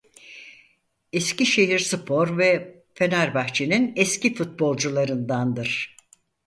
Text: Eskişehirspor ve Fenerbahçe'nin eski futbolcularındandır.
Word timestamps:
Eskişehirspor 1.13 2.37
ve 2.37 2.81
Fenerbahçe'nin 2.95 3.93
eski 3.95 4.33
futbolcularındandır. 4.35 5.95